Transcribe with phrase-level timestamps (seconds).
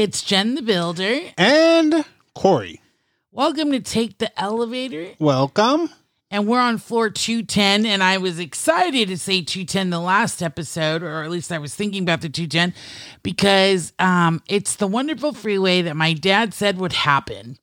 [0.00, 1.20] It's Jen the Builder.
[1.36, 2.80] And Corey.
[3.32, 5.08] Welcome to Take the Elevator.
[5.18, 5.90] Welcome.
[6.30, 7.84] And we're on floor 210.
[7.84, 11.74] And I was excited to say 210 the last episode, or at least I was
[11.74, 12.72] thinking about the 210,
[13.22, 17.58] because um, it's the wonderful freeway that my dad said would happen.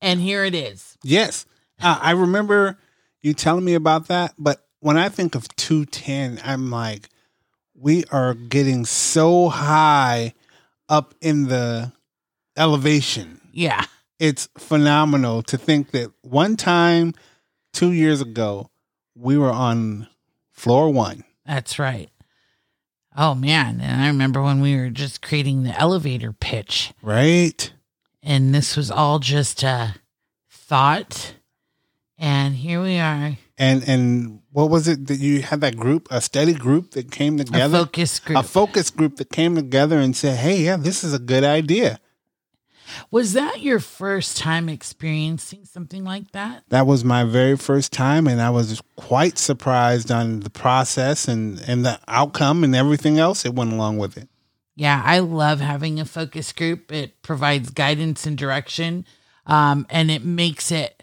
[0.00, 0.96] And here it is.
[1.04, 1.44] Yes.
[1.78, 2.78] Uh, I remember
[3.20, 4.32] you telling me about that.
[4.38, 7.10] But when I think of 210, I'm like,
[7.74, 10.32] we are getting so high
[10.90, 11.92] up in the
[12.56, 13.40] elevation.
[13.52, 13.86] Yeah.
[14.18, 17.14] It's phenomenal to think that one time,
[17.72, 18.68] two years ago,
[19.14, 20.08] we were on
[20.52, 21.24] floor one.
[21.46, 22.10] That's right.
[23.16, 23.80] Oh, man.
[23.80, 26.92] And I remember when we were just creating the elevator pitch.
[27.00, 27.72] Right.
[28.22, 29.94] And this was all just a
[30.50, 31.34] thought.
[32.20, 33.38] And here we are.
[33.56, 37.38] And and what was it that you had that group, a steady group that came
[37.38, 37.76] together?
[37.76, 38.38] A focus group.
[38.38, 41.98] A focus group that came together and said, Hey, yeah, this is a good idea.
[43.10, 46.64] Was that your first time experiencing something like that?
[46.68, 51.62] That was my very first time, and I was quite surprised on the process and,
[51.66, 54.28] and the outcome and everything else that went along with it.
[54.74, 56.90] Yeah, I love having a focus group.
[56.90, 59.06] It provides guidance and direction,
[59.46, 60.99] um, and it makes it,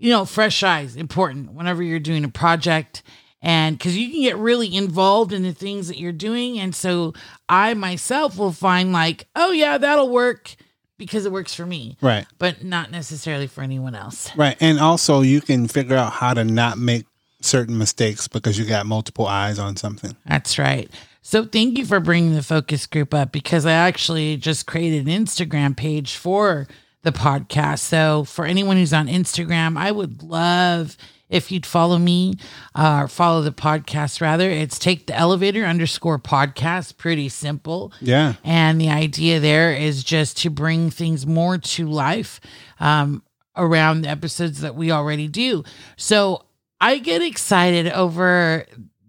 [0.00, 3.02] you know, fresh eyes important whenever you're doing a project.
[3.42, 6.58] And because you can get really involved in the things that you're doing.
[6.58, 7.14] And so
[7.48, 10.56] I myself will find, like, oh, yeah, that'll work
[10.98, 11.96] because it works for me.
[12.02, 12.26] Right.
[12.38, 14.34] But not necessarily for anyone else.
[14.36, 14.56] Right.
[14.60, 17.06] And also, you can figure out how to not make
[17.40, 20.14] certain mistakes because you got multiple eyes on something.
[20.26, 20.90] That's right.
[21.22, 25.24] So thank you for bringing the focus group up because I actually just created an
[25.24, 26.66] Instagram page for
[27.02, 27.80] the podcast.
[27.80, 30.96] So for anyone who's on Instagram, I would love
[31.28, 32.34] if you'd follow me
[32.74, 34.50] uh, or follow the podcast rather.
[34.50, 36.96] It's take the elevator underscore podcast.
[36.98, 37.92] Pretty simple.
[38.00, 38.34] Yeah.
[38.44, 42.40] And the idea there is just to bring things more to life
[42.80, 43.22] um,
[43.56, 45.64] around the episodes that we already do.
[45.96, 46.44] So
[46.80, 48.66] I get excited over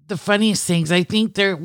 [0.08, 0.92] the funniest things.
[0.92, 1.60] I think there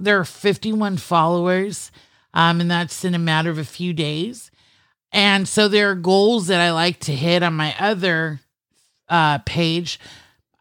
[0.00, 1.92] there are 51 followers,
[2.32, 4.50] um, and that's in a matter of a few days.
[5.12, 8.40] And so there are goals that I like to hit on my other
[9.08, 10.00] uh, page.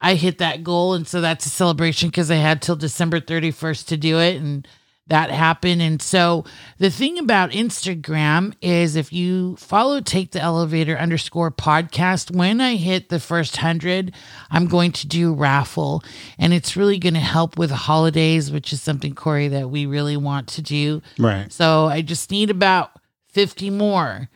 [0.01, 3.85] I hit that goal, and so that's a celebration because I had till December 31st
[3.87, 4.67] to do it, and
[5.07, 5.81] that happened.
[5.81, 6.45] And so
[6.77, 12.75] the thing about Instagram is if you follow Take the Elevator underscore podcast, when I
[12.75, 14.13] hit the first hundred,
[14.49, 16.03] I'm going to do raffle.
[16.39, 20.17] And it's really going to help with holidays, which is something, Corey, that we really
[20.17, 21.01] want to do.
[21.19, 21.51] Right.
[21.51, 22.91] So I just need about
[23.29, 24.29] 50 more.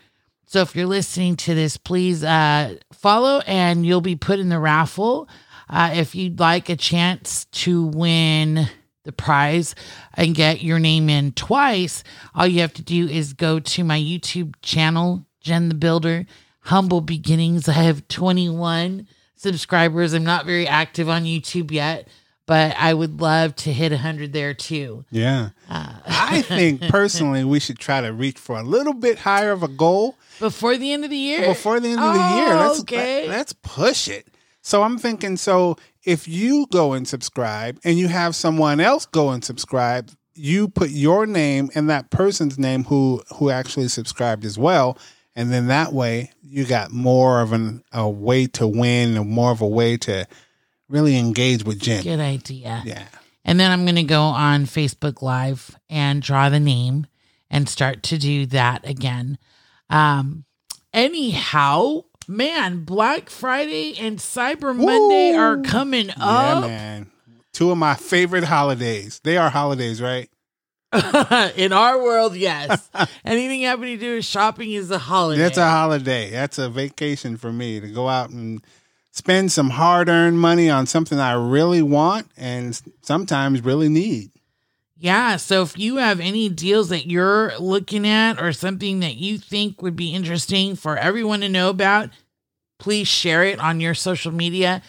[0.48, 4.60] So if you're listening to this, please uh, follow and you'll be put in the
[4.60, 5.28] raffle.
[5.68, 8.70] Uh, if you'd like a chance to win
[9.04, 9.74] the prize
[10.14, 12.04] and get your name in twice,
[12.36, 16.26] all you have to do is go to my YouTube channel, Jen the Builder,
[16.62, 17.68] Humble Beginnings.
[17.68, 20.14] I have 21 subscribers.
[20.14, 22.08] I'm not very active on YouTube yet,
[22.46, 25.06] but I would love to hit 100 there too.
[25.10, 25.50] Yeah.
[25.70, 29.64] Uh, I think personally we should try to reach for a little bit higher of
[29.64, 31.48] a goal before the end of the year.
[31.48, 32.56] Before the end of oh, the year.
[32.56, 33.28] Let's, okay.
[33.28, 34.28] Let, let's push it.
[34.62, 39.30] So I'm thinking so if you go and subscribe and you have someone else go
[39.30, 44.58] and subscribe, you put your name and that person's name who who actually subscribed as
[44.58, 44.98] well,
[45.36, 49.52] and then that way you got more of an a way to win and more
[49.52, 50.28] of a way to
[50.90, 52.04] really engage with Jen.
[52.04, 52.82] Good idea.
[52.86, 53.08] Yeah.
[53.44, 57.06] And then I'm going to go on Facebook Live and draw the name
[57.50, 59.38] and start to do that again.
[59.90, 60.46] Um,
[60.94, 66.64] anyhow, man, Black Friday and Cyber Monday are coming up.
[66.64, 67.12] Yeah, man.
[67.54, 69.22] Two of my favorite holidays.
[69.24, 70.30] They are holidays, right?
[71.56, 72.90] In our world, yes.
[73.26, 75.42] Anything having to do with shopping is a holiday.
[75.42, 76.32] That's a holiday.
[76.32, 78.62] That's a vacation for me to go out and
[79.16, 84.30] spend some hard earned money on something I really want and sometimes really need.
[84.98, 85.38] Yeah.
[85.38, 89.82] So if you have any deals that you're looking at or something that you think
[89.82, 92.10] would be interesting for everyone to know about,
[92.78, 94.82] please share it on your social media.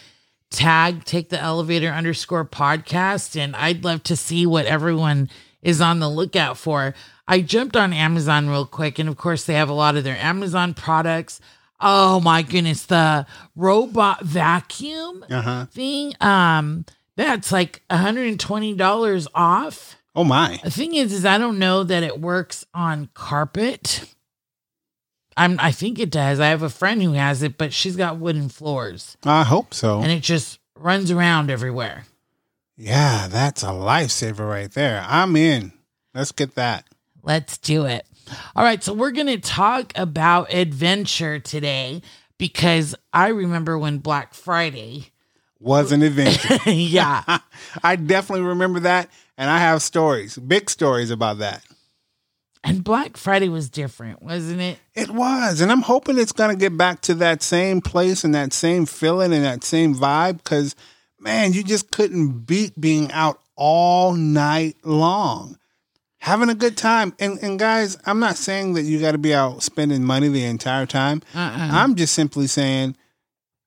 [0.49, 3.39] Tag take the elevator underscore podcast.
[3.39, 5.29] And I'd love to see what everyone
[5.61, 6.93] is on the lookout for.
[7.29, 8.99] I jumped on Amazon real quick.
[8.99, 11.39] And of course, they have a lot of their Amazon products.
[11.79, 13.25] Oh my goodness, the
[13.55, 15.65] robot vacuum uh-huh.
[15.65, 16.13] thing.
[16.19, 16.85] Um,
[17.15, 19.97] that's like $120 off.
[20.15, 20.59] Oh my.
[20.63, 24.11] The thing is, is I don't know that it works on carpet.
[25.35, 26.39] I'm I think it does.
[26.39, 29.15] I have a friend who has it, but she's got wooden floors.
[29.23, 30.01] I hope so.
[30.01, 32.05] And it just runs around everywhere.
[32.75, 35.05] Yeah, that's a lifesaver right there.
[35.07, 35.73] I'm in.
[36.13, 36.85] Let's get that.
[37.21, 38.05] Let's do it.
[38.55, 42.01] All right, so we're going to talk about adventure today
[42.37, 45.11] because I remember when Black Friday
[45.59, 46.57] was an adventure.
[46.69, 47.39] yeah.
[47.83, 49.09] I definitely remember that.
[49.37, 51.63] And I have stories, big stories about that.
[52.63, 54.79] And Black Friday was different, wasn't it?
[54.93, 55.61] It was.
[55.61, 58.85] And I'm hoping it's going to get back to that same place and that same
[58.85, 60.75] feeling and that same vibe because,
[61.19, 65.57] man, you just couldn't beat being out all night long
[66.27, 67.13] having a good time.
[67.19, 70.43] And and guys, I'm not saying that you got to be out spending money the
[70.43, 71.21] entire time.
[71.33, 71.69] Uh-uh.
[71.71, 72.95] I'm just simply saying,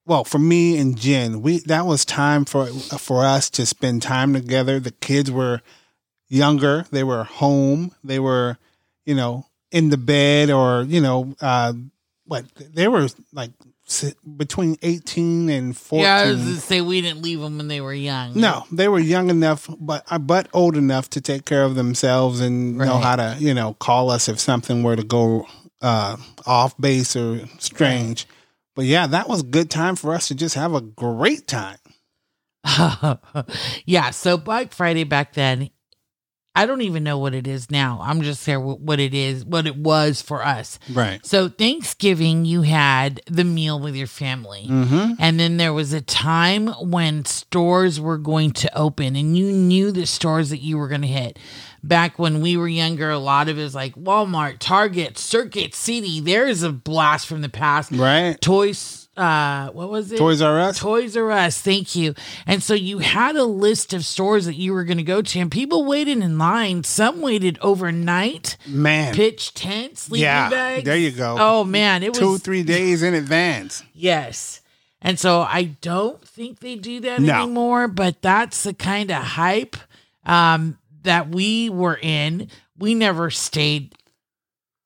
[0.05, 4.35] well, for me and Jen, we that was time for for us to spend time
[4.35, 4.79] together.
[4.79, 5.63] The kids were
[6.29, 7.95] younger; they were home.
[8.05, 8.59] They were,
[9.05, 11.73] you know, in the bed or you know, uh,
[12.27, 13.53] what they were like
[14.37, 16.05] between 18 and 14.
[16.05, 18.39] Yeah, I was to say we didn't leave them when they were young.
[18.39, 22.41] No, they were young enough, but uh, but old enough to take care of themselves
[22.41, 22.87] and right.
[22.87, 25.47] know how to, you know, call us if something were to go
[25.83, 26.17] uh,
[26.47, 28.27] off base or strange.
[28.29, 28.37] Right.
[28.77, 31.79] But yeah, that was a good time for us to just have a great time.
[33.85, 35.71] yeah, so Black Friday back then,
[36.61, 38.01] I don't even know what it is now.
[38.03, 40.79] I'm just there what it is, what it was for us.
[40.93, 41.25] Right.
[41.25, 45.15] So Thanksgiving, you had the meal with your family, mm-hmm.
[45.19, 49.91] and then there was a time when stores were going to open, and you knew
[49.91, 51.39] the stores that you were going to hit.
[51.83, 56.21] Back when we were younger, a lot of it was like Walmart, Target, Circuit City.
[56.21, 57.91] There is a blast from the past.
[57.91, 58.39] Right.
[58.39, 60.19] Toys uh what was it?
[60.19, 60.79] Toys R Us.
[60.79, 62.15] Toys R Us, thank you.
[62.47, 65.39] And so you had a list of stores that you were going to go to
[65.41, 66.85] and people waited in line.
[66.85, 68.57] Some waited overnight.
[68.67, 69.15] Man.
[69.15, 70.85] Pitch tents, sleeping yeah, bags.
[70.85, 71.37] There you go.
[71.39, 73.83] Oh man, it was 2 3 days in advance.
[73.93, 74.61] Yes.
[75.03, 77.43] And so I don't think they do that no.
[77.43, 79.77] anymore, but that's the kind of hype
[80.25, 82.49] um that we were in.
[82.79, 83.95] We never stayed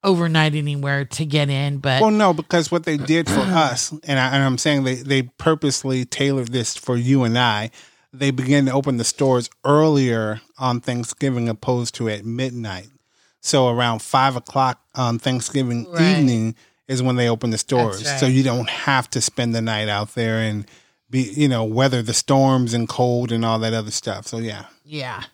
[0.04, 1.78] overnight anywhere to get in.
[1.78, 5.22] But well, no, because what they did for us, and, I, am saying they they
[5.22, 7.70] purposely tailored this for you and I.
[8.12, 12.88] They began to open the stores earlier on Thanksgiving opposed to at midnight.
[13.40, 16.18] So around five o'clock on Thanksgiving right.
[16.18, 16.54] evening
[16.86, 18.04] is when they open the stores.
[18.04, 18.20] Right.
[18.20, 20.64] So you don't have to spend the night out there and
[21.10, 24.28] be, you know, weather the storms and cold and all that other stuff.
[24.28, 24.66] So yeah.
[24.84, 25.24] Yeah.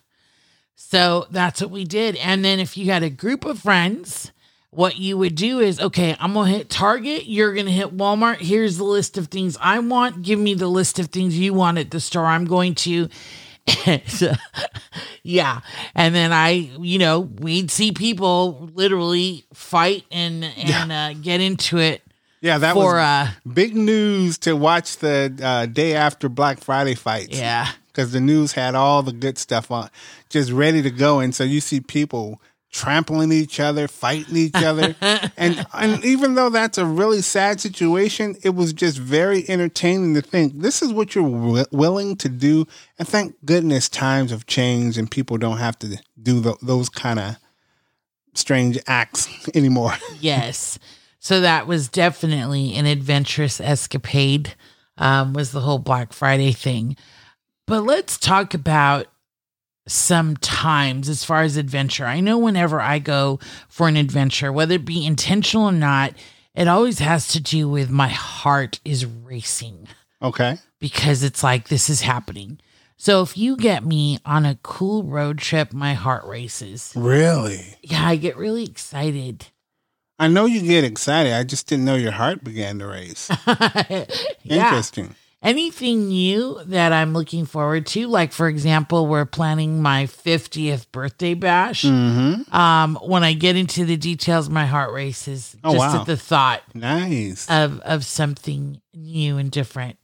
[0.75, 2.15] So that's what we did.
[2.17, 4.31] And then if you had a group of friends
[4.71, 8.77] what you would do is okay i'm gonna hit target you're gonna hit walmart here's
[8.77, 11.91] the list of things i want give me the list of things you want at
[11.91, 13.09] the store i'm going to
[15.23, 15.59] yeah
[15.93, 21.07] and then i you know we'd see people literally fight and and yeah.
[21.07, 22.01] uh, get into it
[22.39, 26.95] yeah that for, was uh, big news to watch the uh, day after black friday
[26.95, 29.89] fights yeah because the news had all the good stuff on
[30.29, 32.41] just ready to go and so you see people
[32.71, 34.95] trampling each other, fighting each other.
[35.37, 40.21] and and even though that's a really sad situation, it was just very entertaining to
[40.21, 42.65] think this is what you're w- willing to do.
[42.97, 47.19] And thank goodness times have changed and people don't have to do the, those kind
[47.19, 47.35] of
[48.33, 49.93] strange acts anymore.
[50.19, 50.79] yes.
[51.19, 54.55] So that was definitely an adventurous escapade.
[54.97, 56.95] Um, was the whole Black Friday thing.
[57.65, 59.07] But let's talk about
[59.91, 62.05] sometimes as far as adventure.
[62.05, 66.13] I know whenever I go for an adventure, whether it be intentional or not,
[66.55, 69.87] it always has to do with my heart is racing.
[70.21, 70.57] Okay.
[70.79, 72.59] Because it's like this is happening.
[72.97, 76.93] So if you get me on a cool road trip, my heart races.
[76.95, 77.77] Really?
[77.81, 79.47] Yeah, I get really excited.
[80.19, 81.33] I know you get excited.
[81.33, 83.31] I just didn't know your heart began to race.
[83.47, 84.05] yeah.
[84.45, 88.07] Interesting anything new that I'm looking forward to.
[88.07, 91.83] Like, for example, we're planning my 50th birthday bash.
[91.83, 92.53] Mm-hmm.
[92.55, 96.01] Um, when I get into the details, my heart races oh, just wow.
[96.01, 97.49] at the thought nice.
[97.49, 99.97] of, of something new and different.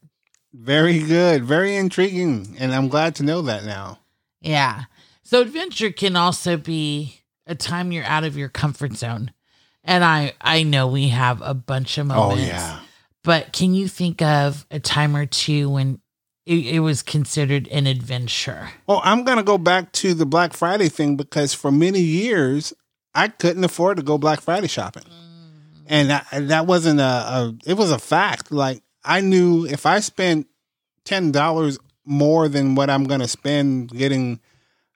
[0.54, 1.44] Very good.
[1.44, 2.56] Very intriguing.
[2.60, 4.00] And I'm glad to know that now.
[4.42, 4.86] Yeah.
[5.24, 9.32] So, adventure can also be a time you're out of your comfort zone.
[9.84, 12.44] And I, I know we have a bunch of moments.
[12.44, 12.80] Oh, yeah
[13.28, 16.00] but can you think of a time or two when
[16.46, 18.70] it, it was considered an adventure?
[18.88, 22.72] Well, I'm going to go back to the Black Friday thing because for many years,
[23.14, 25.04] I couldn't afford to go Black Friday shopping.
[25.04, 25.84] Mm.
[25.88, 28.50] And that, that wasn't a, a, it was a fact.
[28.50, 30.48] Like I knew if I spent
[31.04, 34.40] $10 more than what I'm going to spend getting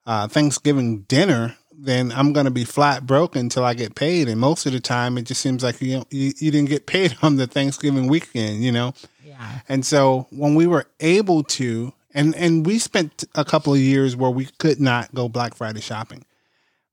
[0.05, 4.29] uh, Thanksgiving dinner, then I'm going to be flat broke until I get paid.
[4.29, 7.15] And most of the time, it just seems like you, you, you didn't get paid
[7.21, 8.93] on the Thanksgiving weekend, you know.
[9.23, 9.59] Yeah.
[9.67, 14.15] And so when we were able to, and and we spent a couple of years
[14.15, 16.25] where we could not go Black Friday shopping,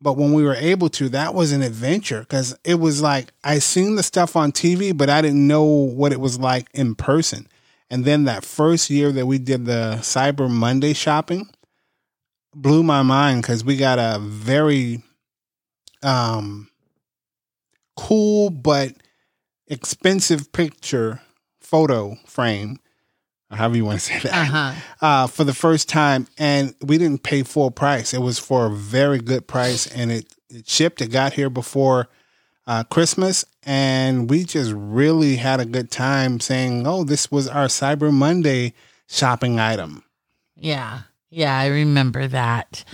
[0.01, 3.59] But when we were able to, that was an adventure because it was like I
[3.59, 7.49] seen the stuff on TV, but I didn't know what it was like in person.
[7.91, 11.49] And then that first year that we did the Cyber Monday shopping
[12.55, 15.03] blew my mind because we got a very
[16.03, 16.69] um,
[17.97, 18.93] cool but
[19.67, 21.21] expensive picture
[21.61, 22.79] photo frame,
[23.51, 24.75] or however you want to say that, Uh-huh.
[25.01, 26.27] uh, for the first time.
[26.39, 28.15] And we didn't pay full price.
[28.15, 31.01] It was for a very good price and it, it shipped.
[31.03, 32.09] It got here before
[32.67, 33.45] uh, Christmas.
[33.65, 38.73] And we just really had a good time saying, oh, this was our Cyber Monday
[39.09, 40.05] shopping item.
[40.57, 41.01] Yeah.
[41.31, 42.85] Yeah, I remember that.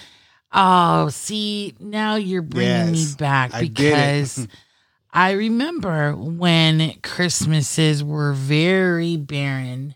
[0.53, 4.47] Oh, see, now you're bringing me Yes, back I because
[5.12, 9.95] I remember when Christmases were very barren.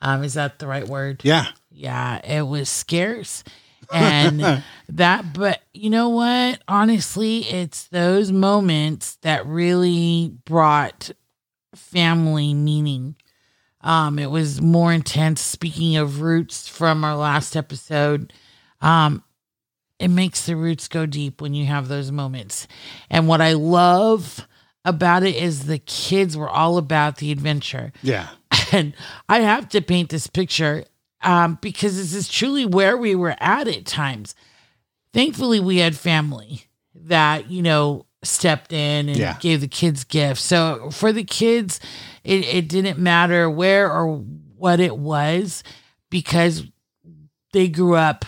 [0.00, 1.24] Um, is that the right word?
[1.24, 1.46] Yeah.
[1.70, 3.44] Yeah, it was scarce.
[3.92, 6.60] And that, but you know what?
[6.68, 11.10] Honestly, it's those moments that really brought
[11.74, 13.16] family meaning.
[13.80, 15.40] Um, it was more intense.
[15.40, 18.32] Speaking of roots from our last episode,
[18.80, 19.22] um,
[19.98, 22.66] it makes the roots go deep when you have those moments.
[23.10, 24.46] And what I love
[24.84, 28.28] about it is the kids were all about the adventure Yeah.
[28.72, 28.94] and
[29.28, 30.84] I have to paint this picture
[31.22, 34.34] um, because this is truly where we were at at times.
[35.12, 39.36] Thankfully, we had family that you know stepped in and Yeah.
[39.40, 40.42] gave the kids gifts.
[40.42, 41.78] So for the kids,
[42.24, 44.16] it, it didn't matter where or
[44.56, 45.62] what it was
[46.10, 46.64] because
[47.52, 48.24] they grew up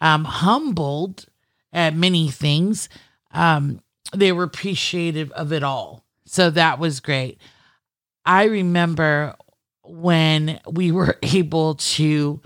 [0.00, 1.26] um, humbled
[1.72, 2.88] at many things.
[3.32, 3.80] Um,
[4.14, 6.04] they were appreciative of it all.
[6.26, 7.40] So that was great.
[8.24, 9.34] I remember
[9.82, 12.40] when we were able to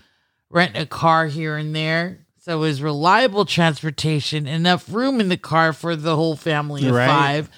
[0.49, 2.22] rent a car here and there.
[2.45, 7.07] So was reliable transportation, enough room in the car for the whole family of Right.
[7.07, 7.51] five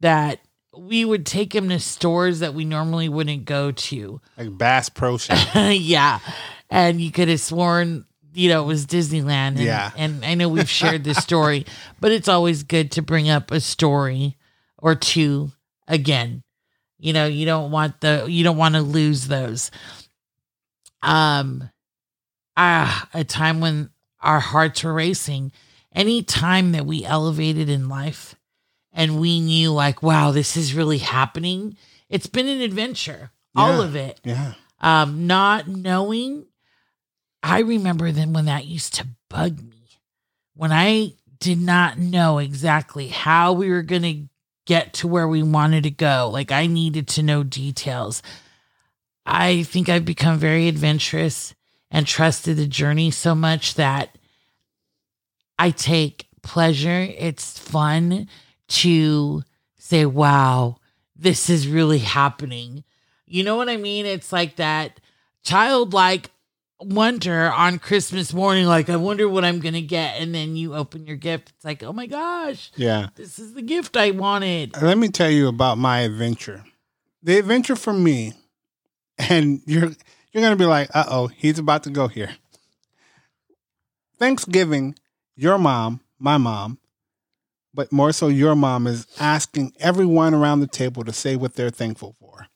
[0.00, 0.40] that
[0.76, 4.20] we would take him to stores that we normally wouldn't go to.
[4.36, 5.38] Like Bass Pro Shop.
[5.54, 6.18] yeah.
[6.68, 8.04] And you could have sworn,
[8.34, 9.30] you know, it was Disneyland.
[9.30, 9.92] And, Yeah.
[9.96, 11.64] And I know we've shared this story,
[12.00, 14.36] but it's always good to bring up a story
[14.76, 15.52] or two
[15.86, 16.42] again.
[16.98, 19.70] You know, you don't want the you don't want to lose those.
[21.00, 21.70] Um
[22.56, 23.90] ah, a time when
[24.20, 25.52] our hearts were racing.
[25.92, 28.34] Any time that we elevated in life
[28.92, 31.76] and we knew like, wow, this is really happening.
[32.08, 33.30] It's been an adventure.
[33.54, 34.52] All of it Yeah.
[34.80, 36.44] um, not knowing.
[37.42, 39.72] I remember then when that used to bug me
[40.54, 44.28] when I did not know exactly how we were going to
[44.66, 46.28] get to where we wanted to go.
[46.32, 48.22] Like I needed to know details.
[49.24, 51.54] I think I've become very adventurous
[51.96, 54.18] and trusted the journey so much that
[55.58, 57.08] I take pleasure.
[57.16, 58.28] It's fun
[58.68, 59.42] to
[59.78, 60.76] say, wow,
[61.16, 62.84] this is really happening.
[63.24, 64.04] You know what I mean?
[64.04, 65.00] It's like that
[65.42, 66.30] childlike
[66.82, 70.20] wonder on Christmas morning, like, I wonder what I'm going to get.
[70.20, 71.52] And then you open your gift.
[71.56, 73.08] It's like, oh my gosh, Yeah.
[73.14, 74.80] this is the gift I wanted.
[74.82, 76.62] Let me tell you about my adventure.
[77.22, 78.34] The adventure for me,
[79.18, 79.92] and you're
[80.36, 82.36] you're gonna be like, uh oh, he's about to go here.
[84.18, 84.94] Thanksgiving,
[85.34, 86.76] your mom, my mom,
[87.72, 91.70] but more so your mom is asking everyone around the table to say what they're
[91.70, 92.48] thankful for.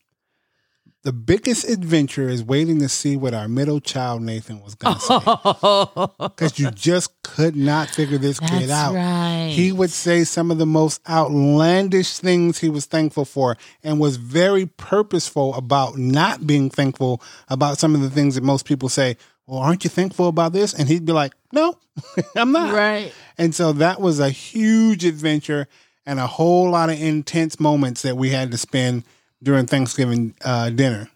[1.03, 5.19] The biggest adventure is waiting to see what our middle child Nathan was gonna say.
[6.29, 8.95] Because you just could not figure this kid out.
[8.95, 9.51] right.
[9.51, 14.17] He would say some of the most outlandish things he was thankful for and was
[14.17, 19.17] very purposeful about not being thankful about some of the things that most people say,
[19.47, 20.75] Well, aren't you thankful about this?
[20.75, 21.79] And he'd be like, No,
[22.37, 22.75] I'm not.
[22.75, 23.13] right.
[23.39, 25.67] And so that was a huge adventure
[26.05, 29.05] and a whole lot of intense moments that we had to spend
[29.43, 31.09] during Thanksgiving uh, dinner.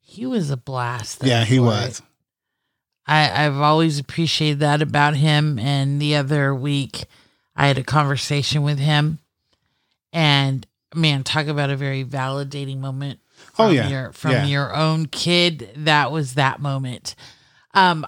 [0.00, 1.22] He was a blast.
[1.24, 1.98] Yeah, he was.
[2.00, 2.04] it.
[3.06, 5.58] I, I've always appreciated that about him.
[5.58, 7.04] And the other week,
[7.56, 9.18] I had a conversation with him,
[10.12, 13.20] and man, talk about a very validating moment.
[13.58, 13.88] Oh, From yeah.
[13.88, 14.46] your, from Yeah.
[14.46, 15.70] your own kid.
[15.76, 17.14] That was that moment.
[17.74, 18.06] Um,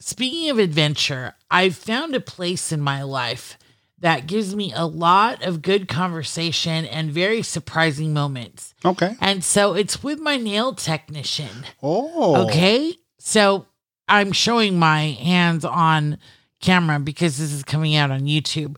[0.00, 3.58] speaking of adventure, I've found a place in my life
[4.02, 8.74] that gives me a lot of good conversation and very surprising moments.
[8.84, 9.16] Okay.
[9.20, 11.64] And so it's with my nail technician.
[11.82, 12.46] Oh.
[12.46, 12.94] Okay.
[13.18, 13.66] So
[14.08, 16.18] I'm showing my hands on
[16.60, 18.76] camera because this is coming out on YouTube.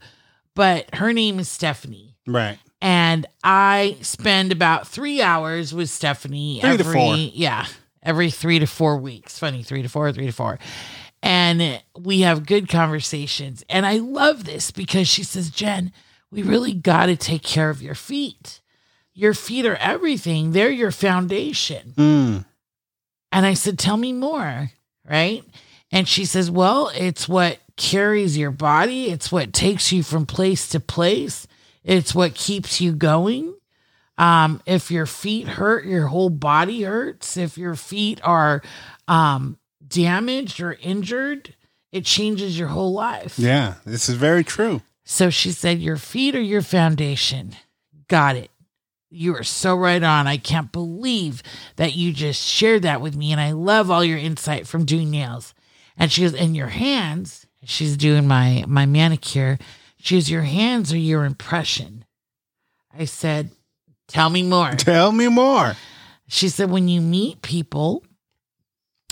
[0.54, 2.16] But her name is Stephanie.
[2.26, 2.58] Right.
[2.82, 7.66] And I spend about three hours with Stephanie Three every yeah,
[8.02, 9.38] every three to four weeks.
[9.38, 10.58] Funny, three to four, three to four.
[11.24, 13.64] And we have good conversations.
[13.70, 15.90] And I love this because she says, Jen,
[16.30, 18.60] we really got to take care of your feet.
[19.14, 21.94] Your feet are everything, they're your foundation.
[21.96, 22.44] Mm.
[23.32, 24.70] And I said, Tell me more.
[25.08, 25.42] Right.
[25.90, 30.68] And she says, Well, it's what carries your body, it's what takes you from place
[30.68, 31.46] to place,
[31.84, 33.54] it's what keeps you going.
[34.18, 37.36] Um, if your feet hurt, your whole body hurts.
[37.36, 38.62] If your feet are
[39.08, 39.58] um,
[39.94, 41.54] damaged or injured,
[41.92, 43.38] it changes your whole life.
[43.38, 44.82] Yeah, this is very true.
[45.04, 47.56] So she said, Your feet are your foundation.
[48.08, 48.50] Got it.
[49.10, 50.26] You are so right on.
[50.26, 51.42] I can't believe
[51.76, 53.30] that you just shared that with me.
[53.30, 55.54] And I love all your insight from doing nails.
[55.96, 59.58] And she goes, And your hands, she's doing my my manicure.
[59.98, 62.04] She goes, Your hands are your impression.
[62.96, 63.50] I said,
[64.08, 64.72] Tell me more.
[64.72, 65.74] Tell me more.
[66.26, 68.02] She said, when you meet people,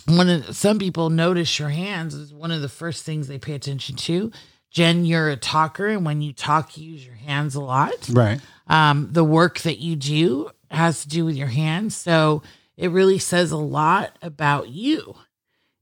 [0.07, 3.55] one of some people notice your hands is one of the first things they pay
[3.55, 4.33] attention to.
[4.71, 8.09] Jen, you're a talker, and when you talk, you use your hands a lot.
[8.11, 8.41] Right.
[8.67, 12.43] Um, the work that you do has to do with your hands, so
[12.77, 15.15] it really says a lot about you.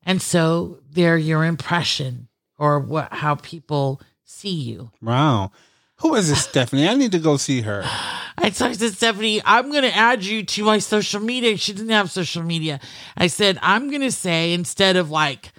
[0.03, 4.91] And so they're your impression or what how people see you.
[5.00, 5.53] Wow.
[5.99, 6.89] Who is this Stephanie?
[6.89, 7.85] I need to go see her.
[8.40, 11.56] I said, Stephanie, I'm going to add you to my social media.
[11.56, 12.80] She didn't have social media.
[13.16, 15.52] I said, I'm going to say instead of like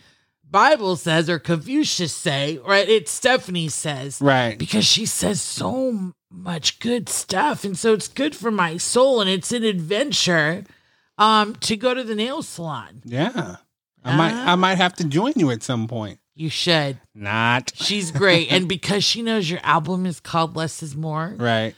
[0.50, 2.88] Bible says or Confucius say, right?
[2.90, 4.20] It's Stephanie says.
[4.22, 4.58] Right.
[4.58, 7.64] Because she says so much good stuff.
[7.64, 10.64] And so it's good for my soul and it's an adventure
[11.18, 13.02] um to go to the nail salon.
[13.06, 13.58] Yeah.
[14.04, 16.20] I might I might have to join you at some point.
[16.34, 17.00] You should.
[17.14, 17.72] Not.
[17.76, 18.52] She's great.
[18.52, 21.76] and because she knows your album is called Less is More, Right.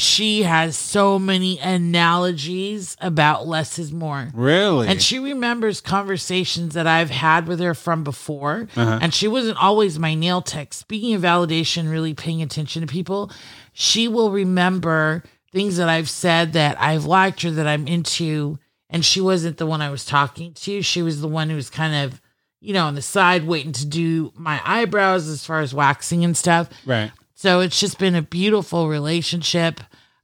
[0.00, 4.28] She has so many analogies about less is more.
[4.34, 4.88] Really?
[4.88, 8.68] And she remembers conversations that I've had with her from before.
[8.76, 8.98] Uh-huh.
[9.02, 10.72] And she wasn't always my nail tech.
[10.72, 13.30] Speaking of validation, really paying attention to people,
[13.72, 18.58] she will remember things that I've said that I've liked or that I'm into.
[18.88, 20.82] And she wasn't the one I was talking to.
[20.82, 22.20] She was the one who was kind of,
[22.60, 26.36] you know, on the side waiting to do my eyebrows as far as waxing and
[26.36, 26.68] stuff.
[26.86, 27.12] right.
[27.34, 29.80] So it's just been a beautiful relationship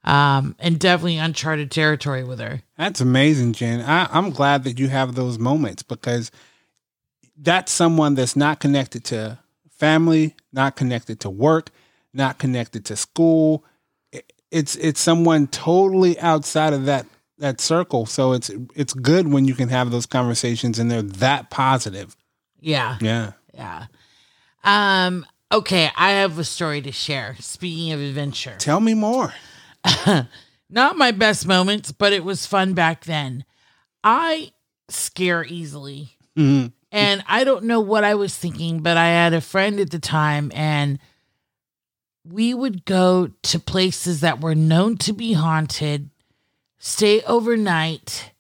[0.07, 2.63] um, and definitely uncharted territory with her.
[2.79, 3.81] That's amazing, Jen.
[3.81, 6.31] I, I'm glad that you have those moments because
[7.37, 9.39] that's someone that's not connected to
[9.71, 11.71] family, not connected to work,
[12.15, 13.65] not connected to school.
[14.51, 17.07] It's it's someone totally outside of that
[17.39, 18.07] that circle.
[18.07, 22.17] So it's it's good when you can have those conversations and they're that positive.
[22.61, 22.97] Yeah.
[23.01, 23.33] Yeah.
[23.53, 23.87] Yeah.
[24.63, 27.37] Um, okay, I have a story to share.
[27.41, 28.57] Speaking of adventure.
[28.59, 29.35] Tell me more.
[30.71, 33.45] Not my best moments, but it was fun back then.
[34.03, 34.53] I
[34.89, 36.17] scare easily.
[36.37, 36.73] Mhm.
[36.93, 39.99] And I don't know what I was thinking, but I had a friend at the
[39.99, 40.99] time and
[42.25, 46.11] we would go to places that were known to be haunted,
[46.79, 48.33] stay overnight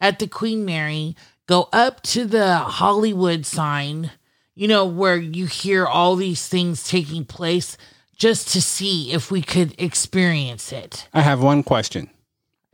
[0.00, 4.10] at the Queen Mary, go up to the Hollywood sign,
[4.54, 7.76] you know, where you hear all these things taking place
[8.16, 11.08] just to see if we could experience it.
[11.12, 12.10] I have one question.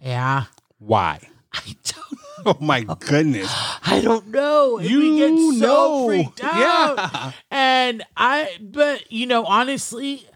[0.00, 0.44] Yeah.
[0.78, 1.20] Why?
[1.52, 3.48] I don't Oh my goodness.
[3.86, 4.78] I don't know.
[4.78, 6.06] And we You get so know.
[6.08, 6.96] freaked out.
[6.98, 7.32] Yeah.
[7.52, 10.26] And I, but you know, honestly,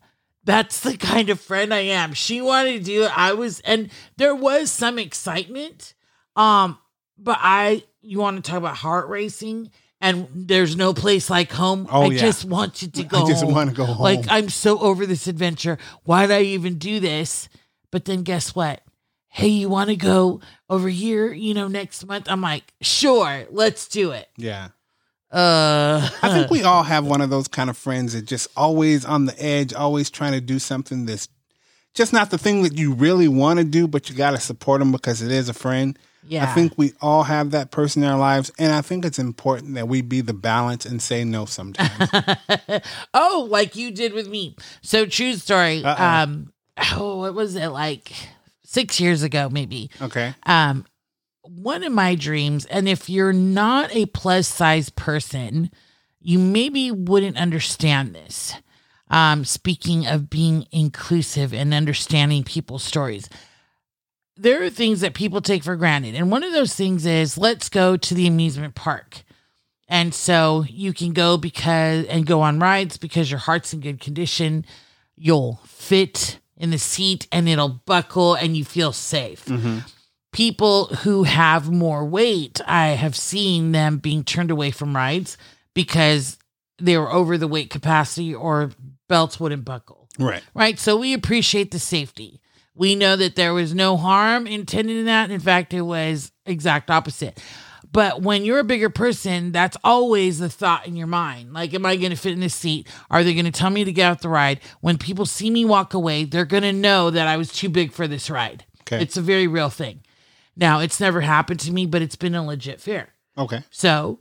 [0.45, 2.13] that's the kind of friend I am.
[2.13, 3.19] She wanted to do it.
[3.19, 5.95] I was, and there was some excitement.
[6.37, 6.79] Um,
[7.19, 9.73] but I, you want to talk about heart racing?
[10.01, 11.89] And there's no place like home.
[11.91, 12.21] Oh, I yeah.
[12.21, 13.25] just you to go.
[13.25, 13.55] I just home.
[13.55, 14.03] wanna go home.
[14.03, 14.27] Like.
[14.29, 15.79] I'm so over this adventure.
[16.05, 17.49] Why did I even do this?
[17.91, 18.83] But then guess what?
[19.29, 21.33] Hey, you want to go over here?
[21.33, 22.27] You know, next month.
[22.29, 24.29] I'm like, sure, let's do it.
[24.37, 24.69] Yeah.
[25.31, 29.05] Uh, I think we all have one of those kind of friends that just always
[29.05, 31.29] on the edge, always trying to do something that's
[31.95, 34.81] just not the thing that you really want to do, but you got to support
[34.81, 35.99] them because it is a friend.
[36.29, 36.45] Yeah.
[36.45, 39.75] I think we all have that person in our lives, and I think it's important
[39.75, 42.11] that we be the balance and say no sometimes.
[43.15, 44.57] oh, like you did with me.
[44.83, 45.85] So true story.
[45.85, 46.05] Uh-oh.
[46.05, 46.53] Um,
[46.93, 48.13] oh, what was it like?
[48.65, 49.91] Six years ago, maybe.
[50.03, 50.35] okay.
[50.45, 50.85] Um,
[51.43, 55.71] one of my dreams, and if you're not a plus size person,
[56.21, 58.55] you maybe wouldn't understand this.
[59.09, 63.29] Um, speaking of being inclusive and understanding people's stories,
[64.37, 66.15] there are things that people take for granted.
[66.15, 69.23] And one of those things is let's go to the amusement park.
[69.89, 74.01] And so you can go because and go on rides because your heart's in good
[74.01, 74.65] condition.
[75.17, 79.79] You'll fit in the seat and it'll buckle and you feel safe hmm
[80.37, 85.39] people who have more weight, I have seen them being turned away from rides
[85.73, 86.37] because
[86.79, 88.71] they were over the weight capacity or
[89.09, 90.09] belts wouldn't buckle.
[90.19, 90.43] Right.
[90.55, 90.79] Right.
[90.79, 92.43] So we appreciate the safety.
[92.77, 95.31] We know that there was no harm intended in that.
[95.31, 97.43] In fact, it was exact opposite.
[97.91, 101.55] But when you're a bigger person, that's always the thought in your mind.
[101.55, 102.87] Like, am I going to fit in this seat?
[103.11, 104.61] Are they going to tell me to get out the ride?
[104.83, 107.93] When people see me walk away, they're going to know that I was too big
[107.93, 108.67] for this ride.
[108.83, 109.03] Okay.
[109.03, 110.03] It's a very real thing.
[110.57, 113.15] Now, it's never happened to me, but it's been a legit fear.
[113.39, 113.63] Okay.
[113.71, 114.21] So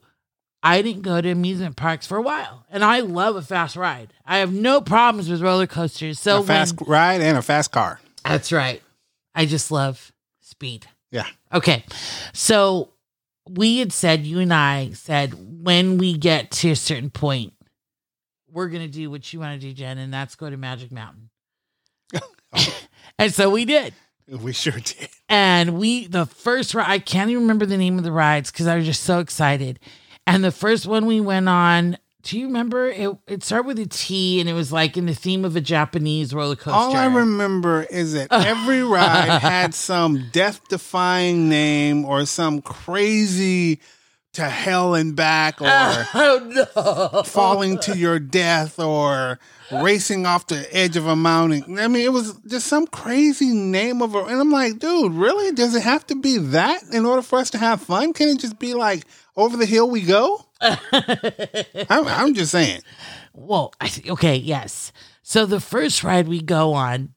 [0.63, 2.65] I didn't go to amusement parks for a while.
[2.70, 4.13] And I love a fast ride.
[4.26, 6.20] I have no problems with roller coasters.
[6.20, 8.00] So a fast when, ride and a fast car.
[8.26, 8.82] That's right.
[9.34, 10.12] I just love
[10.42, 10.88] speed.
[11.12, 11.28] Yeah.
[11.54, 11.84] Okay.
[12.34, 12.90] So
[13.50, 15.34] we had said, you and I said,
[15.64, 17.54] when we get to a certain point,
[18.52, 20.92] we're going to do what you want to do, Jen, and that's go to Magic
[20.92, 21.30] Mountain.
[22.58, 22.80] Oh.
[23.20, 23.94] and so we did.
[24.30, 25.10] We sure did.
[25.28, 28.66] And we, the first ride, I can't even remember the name of the rides because
[28.66, 29.80] I was just so excited.
[30.26, 32.88] And the first one we went on, do you remember?
[32.88, 35.62] It, it started with a T and it was like in the theme of a
[35.62, 36.72] Japanese roller coaster.
[36.72, 43.80] All I remember is that every ride had some death defying name or some crazy
[44.34, 47.24] to hell and back or oh, no.
[47.24, 49.40] falling to your death or
[49.72, 51.78] racing off the edge of a mountain.
[51.78, 54.24] I mean, it was just some crazy name of a.
[54.24, 55.52] And I'm like, dude, really?
[55.54, 58.14] Does it have to be that in order for us to have fun?
[58.14, 59.06] Can it just be like
[59.38, 60.44] over the hill we go?
[60.62, 62.82] I'm, I'm just saying.
[63.34, 63.74] Well,
[64.08, 64.91] okay, yes.
[65.22, 67.13] So the first ride we go on,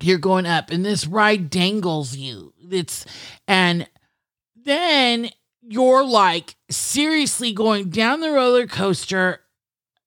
[0.00, 2.52] you're going up, and this ride dangles you.
[2.70, 3.06] It's
[3.48, 3.88] and
[4.54, 5.30] then
[5.62, 9.40] you're like seriously going down the roller coaster,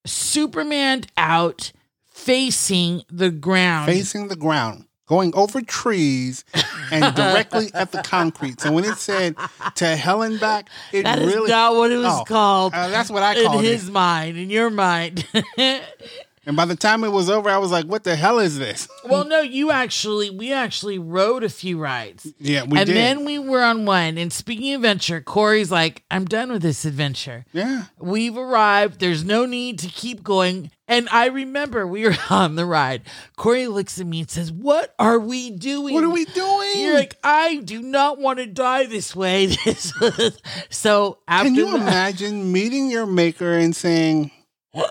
[0.05, 1.71] Superman out,
[2.05, 3.87] facing the ground.
[3.87, 6.45] Facing the ground, going over trees
[6.91, 8.61] and directly at the concrete.
[8.61, 9.35] So when it said
[9.75, 11.49] to hell and back, it That is really.
[11.49, 12.73] not what it was Oh, called.
[12.75, 13.91] uh, that's what I in his it.
[13.91, 15.25] mind, in your mind.
[16.49, 18.87] And by the time it was over, I was like, what the hell is this?
[19.05, 22.25] well, no, you actually, we actually rode a few rides.
[22.39, 22.77] Yeah, we did.
[22.79, 22.95] and did.
[22.95, 24.17] then we were on one.
[24.17, 27.45] And speaking of adventure, Corey's like, I'm done with this adventure.
[27.53, 27.83] yeah.
[27.99, 28.99] We've arrived.
[28.99, 30.71] There's no need to keep going.
[30.87, 33.03] And I remember we were on the ride.
[33.35, 35.93] Corey looks at me and says, What are we doing?
[35.93, 36.71] What are we doing?
[36.77, 39.55] You're like, I do not want to die this way.
[39.65, 39.93] This
[40.71, 44.31] so after Can you imagine meeting your maker and saying,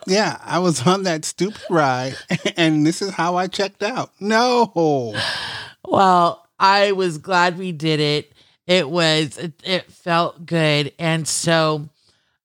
[0.06, 2.16] yeah, I was on that stupid ride
[2.56, 4.10] and this is how I checked out?
[4.20, 5.14] No.
[5.86, 8.32] Well, I was glad we did it.
[8.66, 10.92] It was it, it felt good.
[10.98, 11.88] And so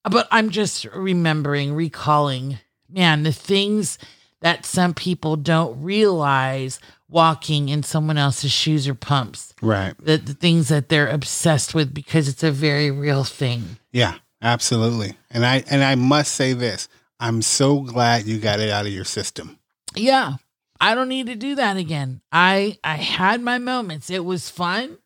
[0.03, 3.97] but I'm just remembering, recalling, man, the things
[4.41, 9.53] that some people don't realize walking in someone else's shoes or pumps.
[9.61, 9.93] Right.
[9.99, 13.77] The, the things that they're obsessed with because it's a very real thing.
[13.91, 15.15] Yeah, absolutely.
[15.29, 16.89] And I and I must say this.
[17.19, 19.59] I'm so glad you got it out of your system.
[19.95, 20.33] Yeah.
[20.81, 22.21] I don't need to do that again.
[22.31, 24.09] I I had my moments.
[24.09, 24.97] It was fun.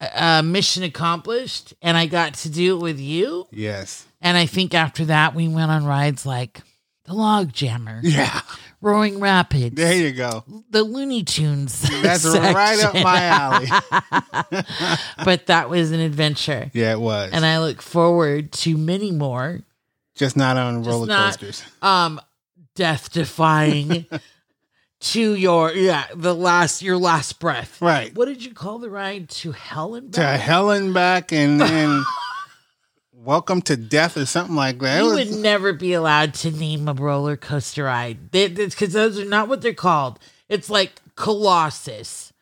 [0.00, 3.46] Uh, mission accomplished, and I got to do it with you.
[3.52, 4.06] Yes.
[4.22, 6.62] And I think after that, we went on rides like
[7.04, 8.40] the Log Jammer, Yeah.
[8.80, 10.42] Roaring Rapids, There you go.
[10.70, 11.82] the Looney Tunes.
[12.02, 13.68] That's right up my alley.
[13.70, 14.64] alley.
[15.24, 17.30] but that was an adventure, Yeah, it was.
[17.34, 19.60] and I look forward to many more.
[20.20, 21.62] Just not on roller not- coasters.
[21.80, 22.20] Um,
[22.74, 24.04] death defying
[25.00, 27.80] to your yeah the last your last breath.
[27.80, 28.14] Right.
[28.14, 30.40] What did you call the ride to hell and To back?
[30.40, 32.04] hell and back and then
[33.14, 35.02] welcome to death or something like that.
[35.02, 39.48] You would never be allowed to name a roller coaster ride because those are not
[39.48, 40.18] what they're called.
[40.50, 42.34] It's like Colossus,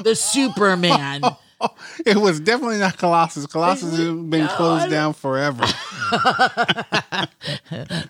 [0.00, 1.22] the Superman.
[2.06, 3.46] it was definitely not Colossus.
[3.46, 5.64] Colossus has been closed down forever.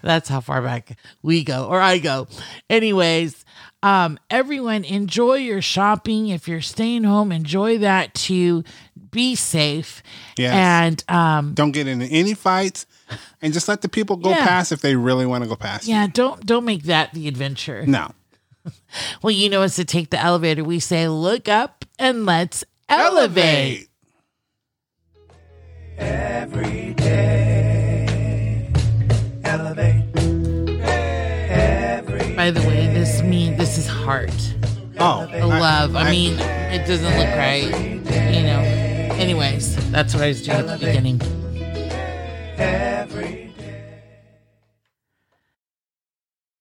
[0.02, 2.26] That's how far back we go, or I go.
[2.68, 3.44] Anyways,
[3.82, 6.28] um, everyone enjoy your shopping.
[6.28, 8.64] If you're staying home, enjoy that too.
[9.10, 10.02] Be safe.
[10.36, 10.54] Yes.
[10.54, 12.86] And um, Don't get into any fights
[13.40, 14.44] and just let the people go Yeah.
[14.46, 15.86] past if they really want to go past.
[15.86, 15.94] you.
[15.94, 17.86] yeah, don't don't make that the adventure.
[17.86, 18.10] No.
[19.22, 20.64] Well, you know us to take the elevator.
[20.64, 23.88] We say, look up and let's elevate.
[25.96, 28.68] Every day,
[29.44, 30.04] elevate.
[30.80, 34.30] Every By the way, this mean this is heart.
[34.98, 35.96] Oh, The love.
[35.96, 37.64] I, mean, it doesn't look right.
[38.34, 38.60] You know.
[39.16, 41.20] Anyways, that's what I was doing at the beginning.